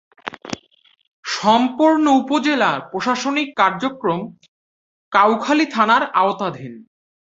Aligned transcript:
সম্পূর্ণ 1.25 2.05
উপজেলার 2.21 2.77
প্রশাসনিক 2.91 3.47
কার্যক্রম 3.57 4.19
কাউখালী 5.11 5.65
থানার 5.75 6.03
আওতাধীন। 6.15 6.73